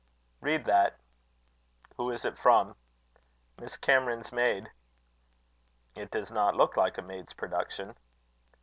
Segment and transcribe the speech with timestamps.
[0.39, 0.99] "Read that."
[1.95, 2.75] "Who is it from?"
[3.59, 4.71] "Miss Cameron's maid."
[5.93, 7.95] "It does not look like a maid's production."